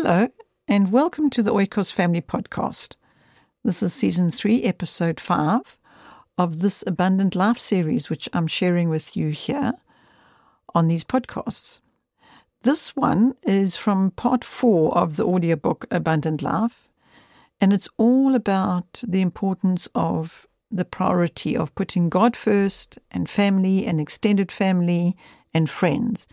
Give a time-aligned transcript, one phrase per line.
[0.00, 0.28] Hello,
[0.68, 2.94] and welcome to the Oikos Family Podcast.
[3.64, 5.76] This is season three, episode five
[6.38, 9.72] of this Abundant Life series, which I'm sharing with you here
[10.72, 11.80] on these podcasts.
[12.62, 16.86] This one is from part four of the audiobook Abundant Life,
[17.60, 23.84] and it's all about the importance of the priority of putting God first and family
[23.84, 25.16] and extended family
[25.52, 26.28] and friends.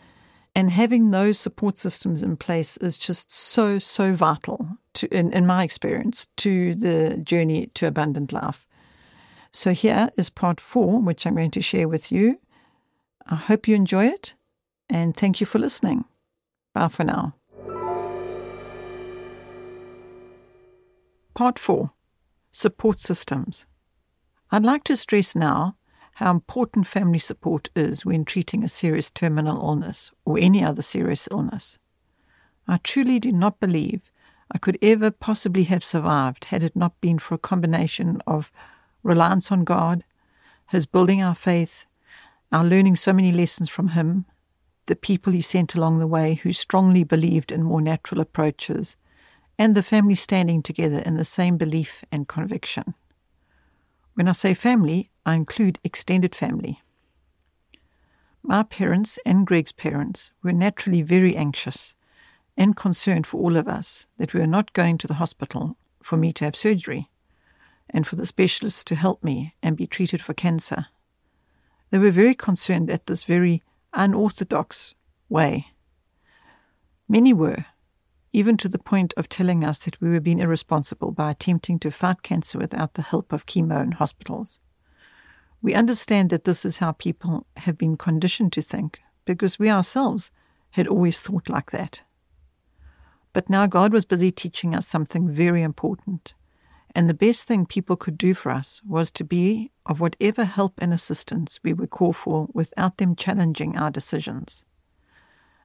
[0.55, 5.46] And having those support systems in place is just so, so vital, to, in, in
[5.46, 8.66] my experience, to the journey to abundant life.
[9.52, 12.40] So, here is part four, which I'm going to share with you.
[13.27, 14.34] I hope you enjoy it,
[14.90, 16.05] and thank you for listening.
[16.74, 17.35] Bye for now.
[21.34, 21.91] Part four
[22.51, 23.66] Support Systems.
[24.51, 25.76] I'd like to stress now
[26.16, 31.27] how important family support is when treating a serious terminal illness or any other serious
[31.30, 31.77] illness.
[32.68, 34.10] I truly do not believe
[34.49, 38.49] I could ever possibly have survived had it not been for a combination of
[39.04, 40.05] reliance on God,
[40.70, 41.85] His building our faith,
[42.50, 44.26] our learning so many lessons from Him,
[44.85, 48.96] the people He sent along the way who strongly believed in more natural approaches,
[49.60, 52.94] and the family standing together in the same belief and conviction.
[54.13, 56.81] When I say family, I include extended family.
[58.43, 61.95] My parents and Greg's parents were naturally very anxious
[62.55, 66.16] and concerned for all of us that we were not going to the hospital for
[66.16, 67.09] me to have surgery
[67.90, 70.88] and for the specialists to help me and be treated for cancer.
[71.89, 73.63] They were very concerned at this very
[73.94, 74.94] unorthodox
[75.28, 75.67] way.
[77.07, 77.66] Many were,
[78.31, 81.91] even to the point of telling us that we were being irresponsible by attempting to
[81.91, 84.59] fight cancer without the help of chemo and hospitals.
[85.65, 90.29] We understand that this is how people have been conditioned to think because we ourselves
[90.69, 92.03] had always thought like that.
[93.33, 96.35] But now God was busy teaching us something very important,
[96.93, 100.75] and the best thing people could do for us was to be of whatever help
[100.77, 104.65] and assistance we would call for without them challenging our decisions.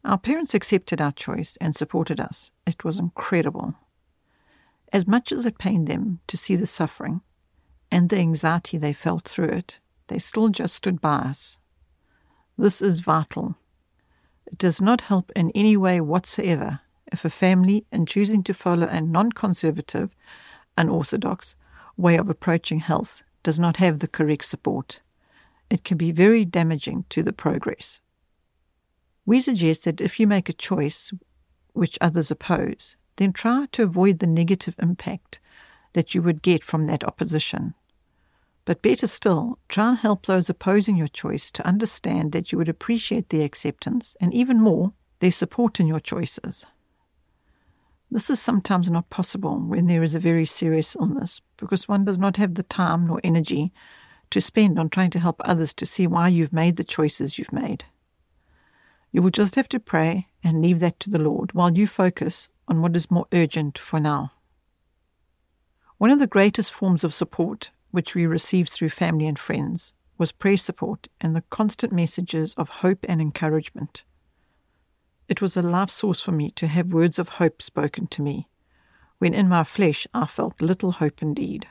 [0.03, 2.51] Our parents accepted our choice and supported us.
[2.67, 3.75] It was incredible.
[4.95, 7.21] As much as it pained them to see the suffering
[7.93, 9.79] and the anxiety they felt through it,
[10.11, 11.59] they still just stood by us.
[12.59, 13.57] This is vital.
[14.47, 16.81] It does not help in any way whatsoever
[17.13, 20.15] if a family, in choosing to follow a non conservative,
[20.77, 21.57] unorthodox
[21.97, 25.01] way of approaching health, does not have the correct support.
[25.71, 28.01] It can be very damaging to the progress.
[29.25, 31.13] We suggest that if you make a choice
[31.73, 35.41] which others oppose, then try to avoid the negative impact
[35.93, 37.75] that you would get from that opposition.
[38.65, 42.69] But better still, try and help those opposing your choice to understand that you would
[42.69, 46.67] appreciate their acceptance and even more, their support in your choices.
[48.11, 52.19] This is sometimes not possible when there is a very serious illness because one does
[52.19, 53.73] not have the time nor energy
[54.31, 57.53] to spend on trying to help others to see why you've made the choices you've
[57.53, 57.85] made.
[59.13, 62.49] You will just have to pray and leave that to the Lord while you focus
[62.69, 64.33] on what is more urgent for now.
[65.99, 70.33] One of the greatest forms of support which we received through family and friends, was
[70.33, 74.05] prayer support and the constant messages of hope and encouragement.
[75.29, 78.49] It was a life source for me to have words of hope spoken to me,
[79.19, 81.67] when in my flesh I felt little hope indeed.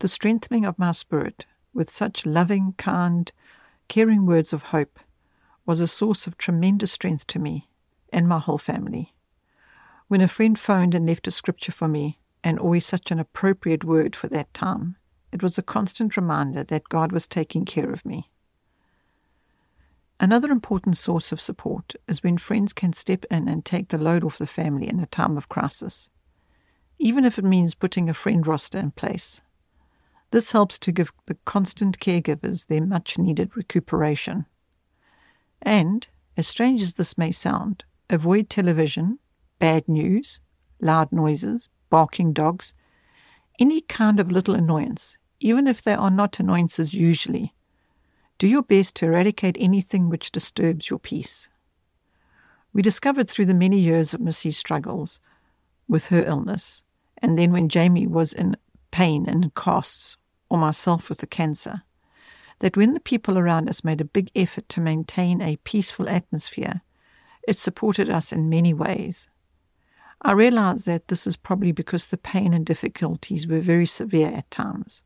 [0.00, 3.32] The strengthening of my spirit with such loving, kind,
[3.88, 4.98] caring words of hope
[5.64, 7.68] was a source of tremendous strength to me
[8.12, 9.14] and my whole family.
[10.08, 13.84] When a friend phoned and left a scripture for me, and always such an appropriate
[13.84, 14.96] word for that time.
[15.32, 18.30] It was a constant reminder that God was taking care of me.
[20.20, 24.22] Another important source of support is when friends can step in and take the load
[24.22, 26.10] off the family in a time of crisis,
[26.98, 29.42] even if it means putting a friend roster in place.
[30.30, 34.46] This helps to give the constant caregivers their much needed recuperation.
[35.60, 36.06] And,
[36.36, 39.18] as strange as this may sound, avoid television,
[39.58, 40.40] bad news,
[40.80, 42.72] loud noises, barking dogs,
[43.58, 47.52] any kind of little annoyance, even if they are not annoyances usually.
[48.38, 51.50] Do your best to eradicate anything which disturbs your peace.
[52.72, 55.20] We discovered through the many years of Missy's struggles
[55.86, 56.82] with her illness,
[57.18, 58.56] and then when Jamie was in
[58.90, 60.16] pain and casts,
[60.48, 61.82] or myself with the cancer,
[62.60, 66.80] that when the people around us made a big effort to maintain a peaceful atmosphere,
[67.46, 69.28] it supported us in many ways.
[70.24, 74.50] I realize that this is probably because the pain and difficulties were very severe at
[74.50, 75.02] times.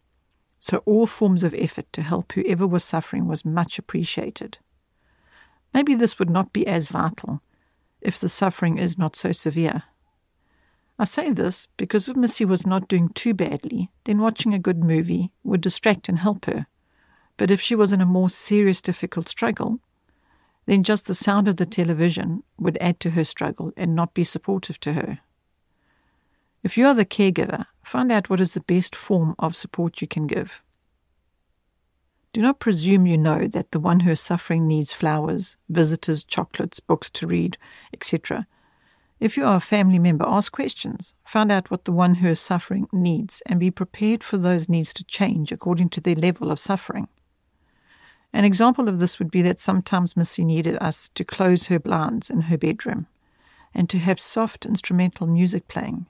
[0.59, 4.59] So all forms of effort to help whoever was suffering was much appreciated.
[5.73, 7.41] Maybe this would not be as vital
[8.01, 9.85] if the suffering is not so severe.
[10.99, 14.83] I say this because if Missy was not doing too badly, then watching a good
[14.83, 16.67] movie would distract and help her.
[17.37, 19.81] But if she was in a more serious, difficult struggle,
[20.67, 24.25] then just the sound of the television would add to her struggle and not be
[24.25, 25.21] supportive to her.
[26.63, 30.09] If you are the caregiver, find out what is the best form of support you
[30.09, 30.63] can give.
[32.33, 36.81] Do not presume you know that the one who is suffering needs flowers, visitors, chocolates,
[36.81, 37.57] books to read,
[37.95, 38.47] etc.
[39.19, 41.15] If you are a family member, ask questions.
[41.25, 44.93] Find out what the one who is suffering needs and be prepared for those needs
[44.95, 47.09] to change according to their level of suffering.
[48.37, 52.29] An example of this would be that sometimes Missy needed us to close her blinds
[52.29, 53.07] in her bedroom
[53.73, 56.05] and to have soft instrumental music playing.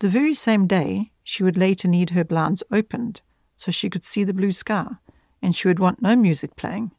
[0.00, 3.22] The very same day, she would later need her blinds opened
[3.56, 4.88] so she could see the blue sky
[5.40, 6.90] and she would want no music playing.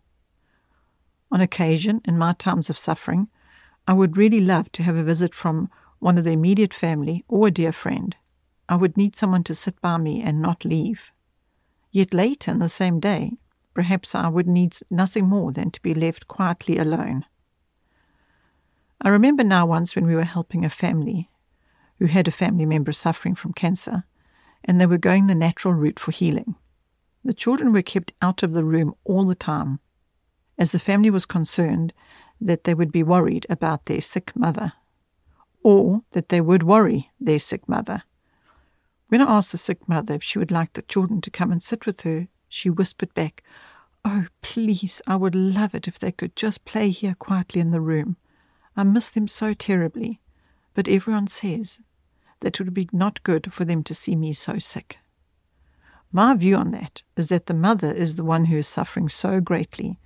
[1.31, 3.27] On occasion, in my times of suffering,
[3.87, 5.69] I would really love to have a visit from
[5.99, 8.15] one of the immediate family or a dear friend.
[8.67, 11.11] I would need someone to sit by me and not leave.
[11.91, 13.37] Yet later in the same day,
[13.73, 17.25] perhaps I would need nothing more than to be left quietly alone.
[19.01, 21.29] I remember now once when we were helping a family
[21.99, 24.03] who had a family member suffering from cancer,
[24.63, 26.55] and they were going the natural route for healing.
[27.23, 29.79] The children were kept out of the room all the time,
[30.57, 31.93] as the family was concerned
[32.41, 34.73] that they would be worried about their sick mother,
[35.63, 38.03] or that they would worry their sick mother.
[39.09, 41.61] When I asked the sick mother if she would like the children to come and
[41.61, 43.43] sit with her, she whispered back,
[44.03, 47.81] Oh, please, I would love it if they could just play here quietly in the
[47.81, 48.17] room.
[48.75, 50.19] I miss them so terribly,
[50.73, 51.79] but everyone says
[52.39, 54.99] that it would be not good for them to see me so sick.
[56.11, 59.39] My view on that is that the mother is the one who is suffering so
[59.39, 59.99] greatly.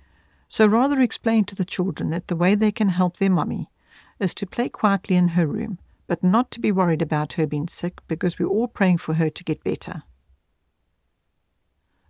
[0.48, 3.70] So rather explain to the children that the way they can help their mummy
[4.18, 7.68] is to play quietly in her room, but not to be worried about her being
[7.68, 10.02] sick because we're all praying for her to get better.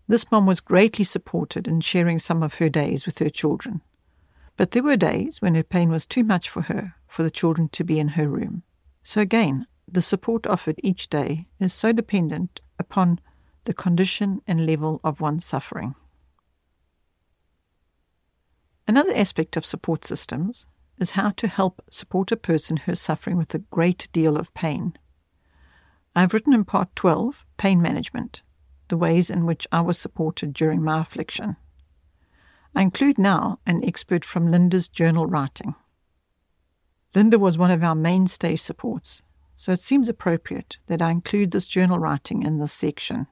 [0.06, 3.80] This mom was greatly supported in sharing some of her days with her children.
[4.56, 7.68] But there were days when her pain was too much for her, for the children
[7.70, 8.62] to be in her room.
[9.02, 13.20] So again, the support offered each day is so dependent upon
[13.64, 15.94] the condition and level of one's suffering.
[18.86, 20.66] Another aspect of support systems
[20.98, 24.52] is how to help support a person who is suffering with a great deal of
[24.54, 24.94] pain.
[26.14, 28.42] I've written in part 12, Pain Management,
[28.88, 31.56] the ways in which I was supported during my affliction.
[32.74, 35.74] I include now an expert from Linda's journal writing.
[37.14, 39.22] Linda was one of our mainstay supports,
[39.54, 43.28] so it seems appropriate that I include this journal writing in this section.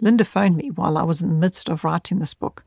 [0.00, 2.64] Linda phoned me while I was in the midst of writing this book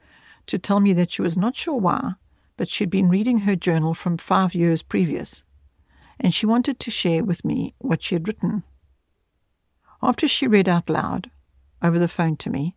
[0.47, 2.13] to tell me that she was not sure why,
[2.57, 5.43] but she'd been reading her journal from five years previous,
[6.19, 8.63] and she wanted to share with me what she had written.
[10.03, 11.29] After she read out loud,
[11.81, 12.75] over the phone to me,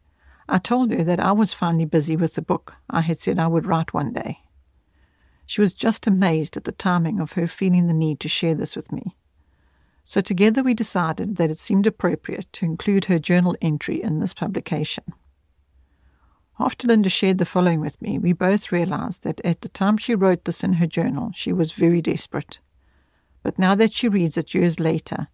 [0.49, 3.47] I told her that I was finally busy with the book I had said I
[3.47, 4.41] would write one day.
[5.47, 8.77] She was just amazed at the timing of her feeling the need to share this
[8.77, 9.17] with me.
[10.03, 14.35] So together we decided that it seemed appropriate to include her journal entry in this
[14.35, 15.05] publication.
[16.61, 20.15] After Linda shared the following with me, we both realized that at the time she
[20.15, 22.61] wrote this in her journal, she was very desperate.
[23.43, 25.29] But now that she reads it years later,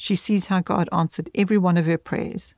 [0.00, 2.54] she sees how God answered every one of her prayers.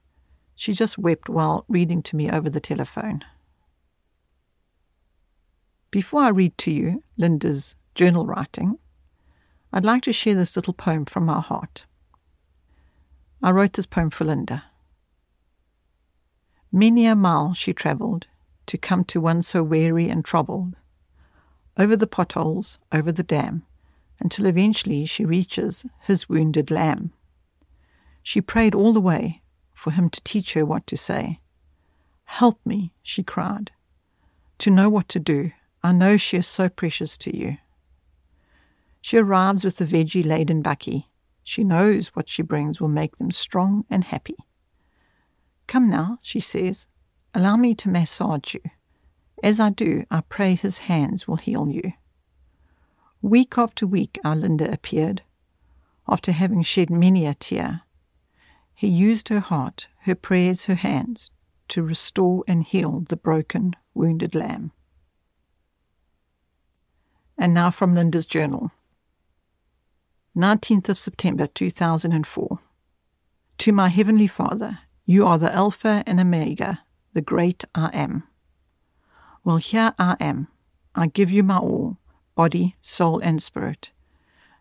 [0.54, 3.24] She just wept while reading to me over the telephone.
[5.90, 8.78] Before I read to you Linda's journal writing,
[9.72, 11.84] I'd like to share this little poem from my heart.
[13.42, 14.62] I wrote this poem for Linda.
[16.70, 18.28] Many a mile she travelled
[18.66, 20.76] to come to one so weary and troubled,
[21.76, 23.64] over the potholes, over the dam,
[24.20, 27.12] until eventually she reaches his wounded lamb.
[28.22, 29.42] She prayed all the way
[29.74, 31.40] for him to teach her what to say.
[32.24, 33.72] Help me, she cried,
[34.58, 35.52] to know what to do.
[35.82, 37.58] I know she is so precious to you.
[39.00, 41.06] She arrives with the veggie laden bakkie.
[41.42, 44.36] She knows what she brings will make them strong and happy.
[45.66, 46.86] Come now, she says,
[47.34, 48.60] allow me to massage you.
[49.42, 51.94] As I do, I pray his hands will heal you.
[53.20, 55.22] Week after week, our Linda appeared,
[56.08, 57.82] after having shed many a tear.
[58.82, 61.30] He used her heart, her prayers, her hands,
[61.68, 64.72] to restore and heal the broken, wounded lamb.
[67.38, 68.72] And now from Linda's journal.
[70.36, 72.58] 19th of September 2004.
[73.58, 78.24] To my Heavenly Father, you are the Alpha and Omega, the great I am.
[79.44, 80.48] Well, here I am.
[80.96, 81.98] I give you my all,
[82.34, 83.92] body, soul, and spirit.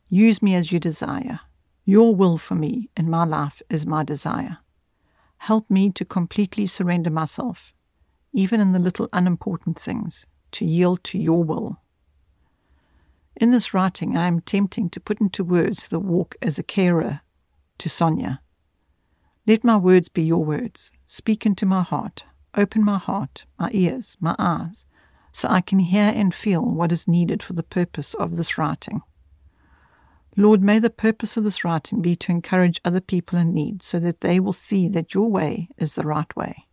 [0.10, 1.40] Use me as you desire.
[1.86, 4.60] Your will for me in my life is my desire.
[5.38, 7.74] Help me to completely surrender myself,
[8.32, 11.80] even in the little unimportant things, to yield to your will.
[13.36, 17.22] In this writing, I am tempting to put into words the walk as a carer
[17.80, 18.40] to Sonja.
[19.48, 20.92] Let my words be your words.
[21.08, 22.26] Speak into my heart.
[22.56, 24.86] Open my heart, my ears, my eyes,
[25.32, 29.02] so I can hear and feel what is needed for the purpose of this writing.
[30.38, 34.00] Lord, may the purpose of this writing be to encourage other people in need so
[34.00, 36.68] that they will see that your way is the right way.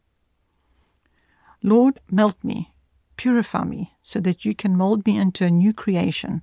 [1.62, 2.72] Lord, melt me,
[3.16, 6.42] purify me, so that you can mold me into a new creation,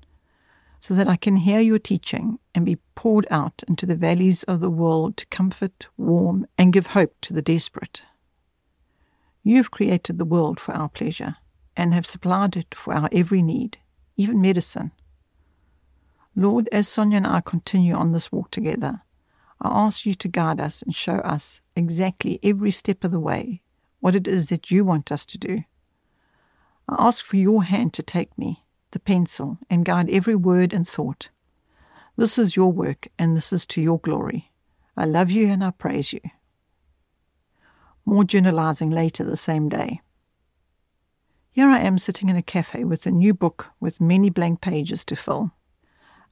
[0.81, 4.59] so that I can hear your teaching and be poured out into the valleys of
[4.59, 8.01] the world to comfort, warm, and give hope to the desperate.
[9.41, 11.37] You have created the world for our pleasure
[11.77, 13.77] and have supplied it for our every need,
[14.17, 14.91] even medicine.
[16.35, 19.01] Lord, as Sonja and I continue on this walk together,
[19.61, 23.61] I ask you to guide us and show us exactly every step of the way
[24.01, 25.63] what it is that you want us to do.
[26.87, 30.87] I ask for your hand to take me, the pencil, and guide every word and
[30.87, 31.29] thought.
[32.17, 34.51] This is your work, and this is to your glory.
[34.95, 36.21] I love you and I praise you.
[38.05, 40.01] More journalizing later the same day.
[41.51, 45.03] Here I am sitting in a cafe with a new book with many blank pages
[45.05, 45.51] to fill.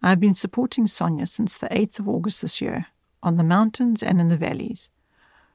[0.06, 2.88] I have been supporting Sonja since the 8th of August this year,
[3.24, 4.90] on the mountains and in the valleys.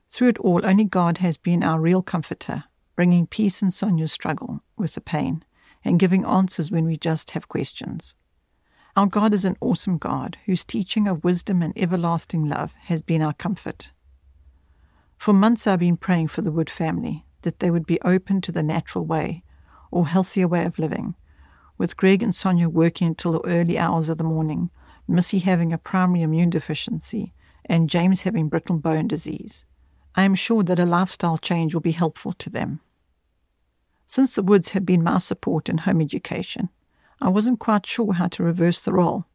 [0.09, 2.65] Through it all, only God has been our real comforter,
[2.97, 5.45] bringing peace in Sonja's struggle with the pain
[5.85, 8.15] and giving answers when we just have questions.
[8.97, 13.21] Our God is an awesome God whose teaching of wisdom and everlasting love has been
[13.21, 13.93] our comfort.
[15.19, 18.53] For months I've been praying for the Wood family, that they would be open to
[18.53, 19.45] the natural way
[19.91, 21.17] or healthier way of living,
[21.79, 24.71] with Greg and Sonja working until the early hours of the morning,
[25.07, 27.33] Missy having a primary immune deficiency,
[27.65, 29.65] and James having brittle bone disease.
[30.15, 32.81] I am sure that a lifestyle change will be helpful to them.
[34.07, 36.71] Since the Woods had been my support in home education,
[37.21, 39.27] I wasn't quite sure how to reverse the role.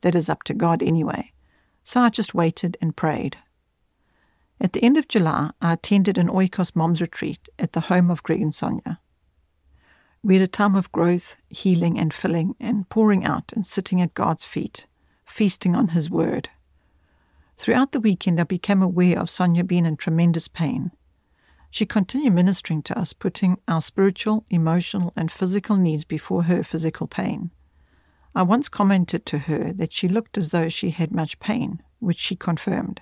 [0.00, 1.32] That is up to God anyway.
[1.84, 3.38] So I just waited and prayed.
[4.60, 8.22] At the end of July, I attended an Oikos Moms retreat at the home of
[8.22, 8.98] Greg and Sonja.
[10.26, 14.12] We had a time of growth, healing, and filling, and pouring out and sitting at
[14.14, 14.86] God's feet,
[15.24, 16.48] feasting on His Word.
[17.56, 20.90] Throughout the weekend, I became aware of Sonja being in tremendous pain.
[21.70, 27.06] She continued ministering to us, putting our spiritual, emotional, and physical needs before her physical
[27.06, 27.52] pain.
[28.34, 32.18] I once commented to her that she looked as though she had much pain, which
[32.18, 33.00] she confirmed.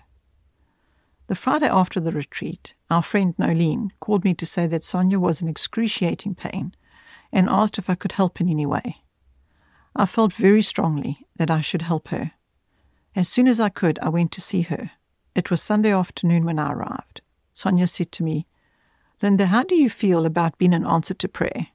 [1.29, 5.41] The Friday after the retreat, our friend Nolene called me to say that Sonja was
[5.41, 6.75] in excruciating pain
[7.35, 9.03] and asked if I could help in any way.
[9.97, 12.31] I felt very strongly that I should help her.
[13.17, 14.93] As soon as I could, I went to see her.
[15.35, 17.21] It was Sunday afternoon when I arrived.
[17.55, 18.47] Sonja said to me,
[19.21, 21.69] Linda, how do you feel about being an answer to prayer?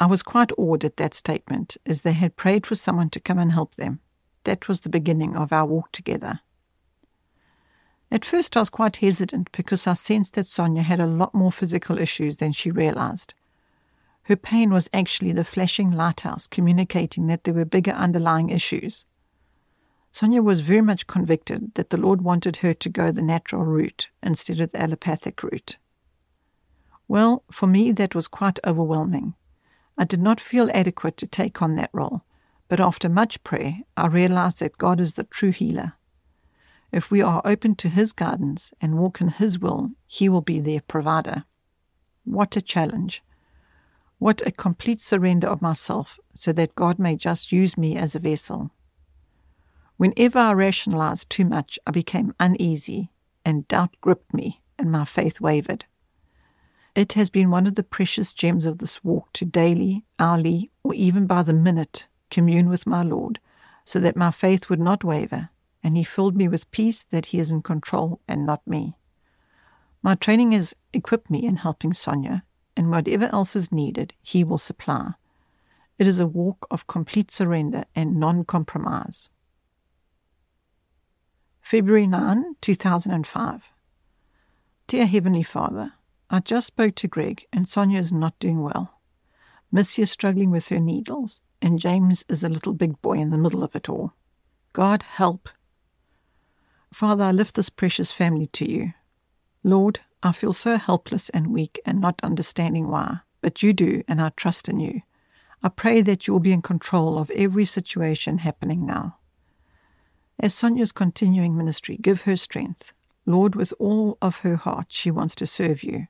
[0.00, 3.38] I was quite awed at that statement, as they had prayed for someone to come
[3.38, 3.98] and help them.
[4.44, 6.40] That was the beginning of our walk together.
[8.10, 11.52] At first, I was quite hesitant because I sensed that Sonja had a lot more
[11.52, 13.34] physical issues than she realized.
[14.28, 19.06] Her pain was actually the flashing lighthouse communicating that there were bigger underlying issues.
[20.12, 24.10] Sonja was very much convicted that the Lord wanted her to go the natural route
[24.22, 25.78] instead of the allopathic route.
[27.08, 29.32] Well, for me, that was quite overwhelming.
[29.96, 32.20] I did not feel adequate to take on that role,
[32.68, 35.94] but after much prayer, I realized that God is the true healer.
[36.92, 40.60] If we are open to His guidance and walk in His will, He will be
[40.60, 41.44] their provider.
[42.24, 43.22] What a challenge!
[44.18, 48.18] What a complete surrender of myself so that God may just use me as a
[48.20, 48.72] vessel.
[49.96, 53.10] Whenever I rationalized too much, I became uneasy,
[53.44, 55.84] and doubt gripped me, and my faith wavered.
[56.96, 60.94] It has been one of the precious gems of this walk to daily, hourly, or
[60.94, 63.38] even by the minute commune with my Lord,
[63.84, 65.50] so that my faith would not waver,
[65.82, 68.96] and He filled me with peace that He is in control and not me.
[70.02, 72.42] My training has equipped me in helping Sonja
[72.78, 75.14] and whatever else is needed, He will supply.
[75.98, 79.30] It is a walk of complete surrender and non compromise.
[81.60, 83.64] February 9, 2005.
[84.86, 85.94] Dear Heavenly Father,
[86.30, 89.00] I just spoke to Greg, and Sonja is not doing well.
[89.72, 93.38] Missy is struggling with her needles, and James is a little big boy in the
[93.38, 94.12] middle of it all.
[94.72, 95.48] God help.
[96.92, 98.92] Father, I lift this precious family to you.
[99.64, 104.20] Lord, I feel so helpless and weak and not understanding why, but you do, and
[104.20, 105.02] I trust in you.
[105.62, 109.18] I pray that you will be in control of every situation happening now.
[110.40, 112.92] As Sonja's continuing ministry, give her strength.
[113.26, 116.06] Lord, with all of her heart, she wants to serve you.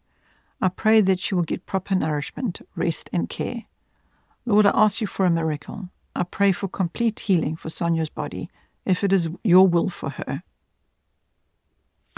[0.60, 3.64] I pray that she will get proper nourishment, rest, and care.
[4.44, 5.88] Lord, I ask you for a miracle.
[6.14, 8.50] I pray for complete healing for Sonja's body,
[8.84, 10.42] if it is your will for her.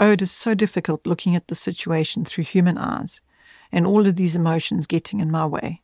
[0.01, 3.21] Oh, it is so difficult looking at the situation through human eyes,
[3.71, 5.83] and all of these emotions getting in my way.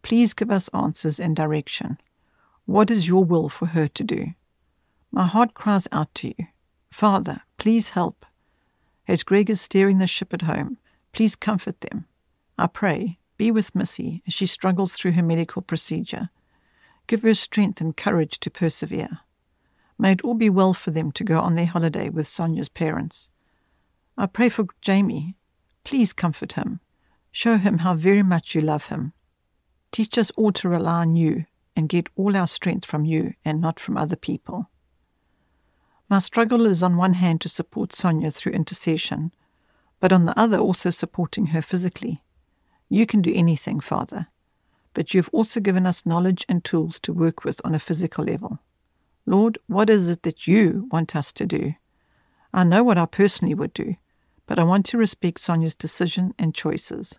[0.00, 1.98] Please give us answers and direction.
[2.64, 4.28] What is your will for her to do?
[5.12, 6.46] My heart cries out to you.
[6.90, 8.24] Father, please help.
[9.06, 10.78] As Greg is steering the ship at home,
[11.12, 12.06] please comfort them.
[12.56, 16.30] I pray, be with Missy as she struggles through her medical procedure.
[17.06, 19.18] Give her strength and courage to persevere.
[19.98, 23.28] May it all be well for them to go on their holiday with Sonja's parents.
[24.20, 25.36] I pray for Jamie.
[25.84, 26.80] Please comfort him.
[27.30, 29.12] Show him how very much you love him.
[29.92, 31.44] Teach us all to rely on you
[31.76, 34.70] and get all our strength from you and not from other people.
[36.10, 39.32] My struggle is on one hand to support Sonja through intercession,
[40.00, 42.20] but on the other also supporting her physically.
[42.88, 44.26] You can do anything, Father,
[44.94, 48.24] but you have also given us knowledge and tools to work with on a physical
[48.24, 48.58] level.
[49.26, 51.74] Lord, what is it that you want us to do?
[52.52, 53.94] I know what I personally would do,
[54.48, 57.18] but I want to respect Sonja's decision and choices.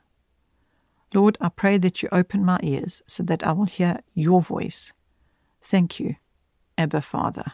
[1.14, 4.92] Lord, I pray that you open my ears so that I will hear your voice.
[5.62, 6.16] Thank you,
[6.78, 7.54] Abba Father.